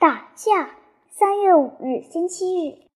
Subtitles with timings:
[0.00, 0.70] 打架。
[1.10, 2.86] 三月五日，星期日。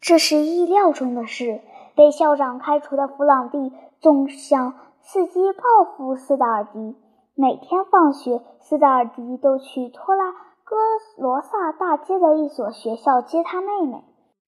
[0.00, 1.60] 这是意料中的事。
[1.94, 6.96] 被校长开除的弗朗蒂总想伺机报复斯达尔迪。
[7.36, 10.32] 每天放学，斯达尔迪都去托拉
[10.64, 10.76] 戈
[11.16, 14.02] 罗萨大街的一所学校接他妹妹。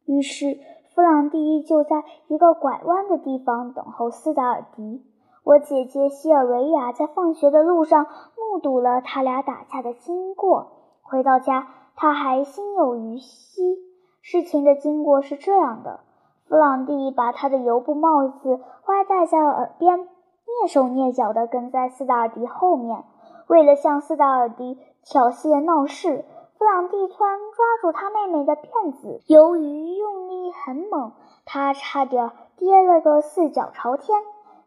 [0.04, 0.58] 于是，
[0.92, 5.04] 弗朗蒂就在一个拐弯的地方等候斯达尔迪。
[5.45, 8.04] 我姐姐希尔维亚在放学的路上
[8.36, 10.72] 目睹了他俩打架的经过。
[11.09, 13.79] 回到家，他还心有余悸。
[14.21, 16.00] 事情的经过是这样的：
[16.48, 23.04] 弗朗蒂把他的油布帽子歪戴在耳边，蹑手蹑脚地跟在斯达尔迪后面。
[23.46, 26.26] 为了向斯达尔迪挑衅闹事，
[26.58, 31.12] 弗朗蒂突然抓住他妹妹的辫子，由于用力很猛，
[31.46, 34.19] 他差点跌了个四脚朝天。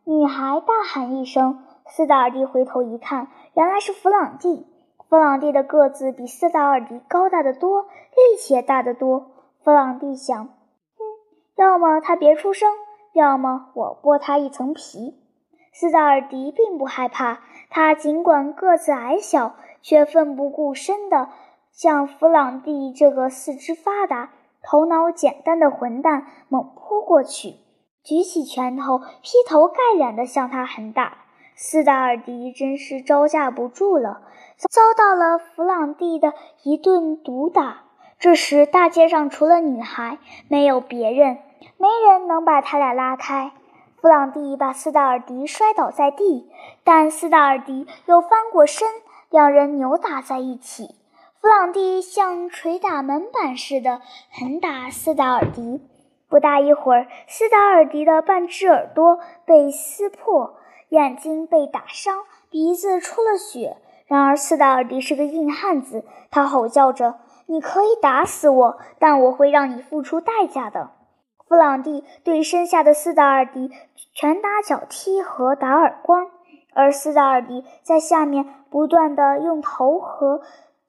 [0.03, 4.65] 女孩大喊一声，斯达尔迪回头一看，原来是弗朗蒂。
[5.11, 9.31] 弗朗蒂的个子比斯达尔迪高大得多，力气也大得多。
[9.61, 10.45] 弗朗蒂想
[10.95, 11.03] ：“哼，
[11.57, 12.71] 要么他别出声，
[13.11, 15.19] 要么我剥他一层皮。”
[15.75, 21.27] 斯达尔迪并不害怕，他尽管个子矮小，却奋不顾身地
[21.73, 24.31] 向弗朗蒂这个四肢发达、
[24.63, 27.55] 头脑简单的混蛋猛扑过去，
[28.01, 31.17] 举起拳头劈头盖脸地向他狠打。
[31.63, 34.21] 斯达尔迪真是招架不住了，
[34.67, 37.83] 遭到了弗朗蒂的一顿毒打。
[38.17, 41.37] 这时，大街上除了女孩，没有别人，
[41.77, 43.51] 没人能把他俩拉开。
[43.97, 46.49] 弗朗蒂把斯达尔迪摔倒在地，
[46.83, 48.87] 但斯达尔迪又翻过身，
[49.29, 50.95] 两人扭打在一起。
[51.39, 55.79] 弗朗蒂像捶打门板似的狠打斯达尔迪，
[56.27, 60.55] 不大一会儿，斯达尔迪的半只耳朵被撕破，
[60.91, 63.77] 眼睛被打伤，鼻子出了血。
[64.07, 67.15] 然而，斯达尔迪是个硬汉子，他吼叫着。
[67.45, 70.91] 你可以打死我，但我会让你付出代价的。
[71.47, 73.71] 弗朗蒂对身下的斯达尔迪
[74.13, 76.27] 拳打脚踢和打耳光，
[76.73, 80.41] 而斯达尔迪在下面不断地用头和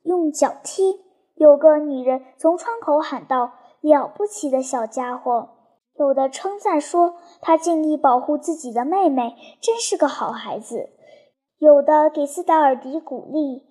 [0.03, 1.01] 用脚踢。
[1.37, 5.49] 有个女人从窗口喊道：“了不起的小家伙！”
[6.03, 10.91] 有的称赞说：“他尽力保护自己的妹妹，真是个好孩子。”
[11.59, 13.63] 有的给斯达尔迪鼓励：“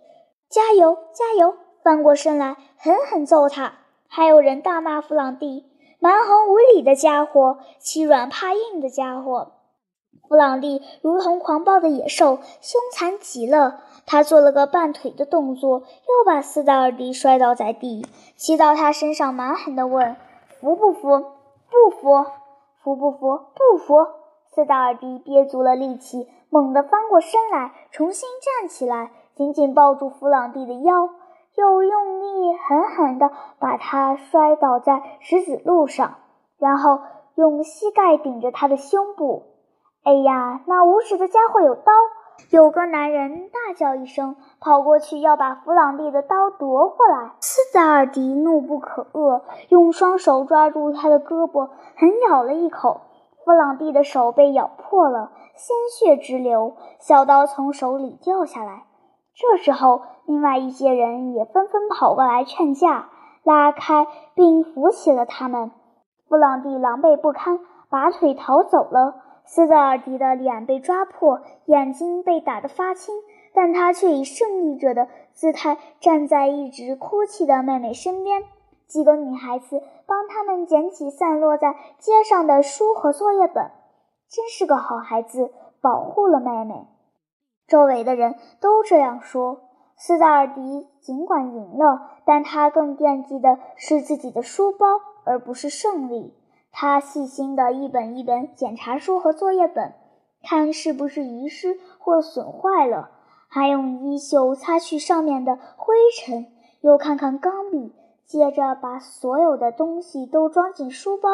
[0.50, 3.74] 加油，加油！”翻过身来狠狠揍他，
[4.08, 5.66] 还有人大骂弗朗蒂
[6.00, 9.54] 蛮横无理的家伙，欺软怕硬的家伙。
[10.30, 13.82] 弗朗蒂如同狂暴的野兽，凶残极了。
[14.06, 18.06] 他做了个半腿的动作，又把斯达尔迪摔倒在地，
[18.38, 20.16] 骑到他身上蛮横地问
[20.62, 21.26] ：“服不服？
[21.72, 22.26] 不服？
[22.84, 23.40] 服不服？
[23.56, 24.06] 不服？”
[24.54, 31.10] 斯达尔迪憋足了力气，猛地翻过身来，重新站起来，紧紧抱住弗朗蒂的腰。
[31.56, 33.30] 又用力狠狠地
[33.60, 36.16] 把他摔倒在石子路上，
[36.58, 37.00] 然后
[37.36, 39.44] 用膝盖顶着他的胸部。
[40.04, 41.92] 哎呀，那无耻的家伙有刀！
[42.50, 47.32] 有个男人大叫一声，跑过去要把弗朗蒂的刀夺过来。
[47.40, 53.02] 斯达尔迪怒不可遏，用双手抓住他的胳膊，狠咬了一口。
[53.46, 58.84] 弗朗蒂的手被咬破了，鲜血直流，小刀从手里掉下来。
[59.34, 63.10] 这时候，另外一些人也纷纷跑过来劝架，
[63.44, 65.72] 拉开并扶起了他们。
[66.28, 67.60] 弗朗蒂狼狈不堪，
[67.90, 69.16] 拔腿逃走了。
[69.46, 73.14] 斯达尔迪的脸被抓破，眼睛被打得发青，
[73.54, 78.44] 但他却以胜利者的姿态站在一直哭泣的妹妹身边。
[78.88, 83.72] 几个女孩子帮他们捡起散落在街上的书和作业本，
[84.30, 85.52] 真是个好孩子，
[85.82, 86.88] 保护了妹妹。
[87.68, 89.62] 周围的人都这样说。
[89.96, 94.88] 斯达尔迪尽管赢了，但他更惦记的是自己的书包，
[95.26, 96.34] 而不是胜利。
[96.72, 99.94] 他细心地一本一本检查书和作业本，
[100.42, 103.12] 看是不是遗失或损坏了，
[103.48, 106.48] 还用衣袖擦去上面的灰尘，
[106.82, 107.94] 又看看钢笔，
[108.26, 111.30] 接着把所有的东西都装进书包，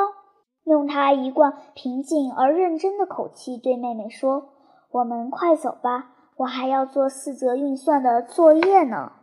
[0.63, 4.49] 用他一贯平静而认真的口气对妹妹说
[4.91, 9.13] ：“我们快走吧。”我还要做四则运算的作业呢。